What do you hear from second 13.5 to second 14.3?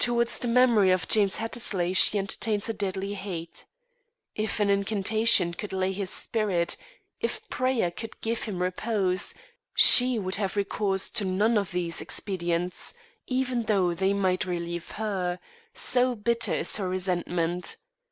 though they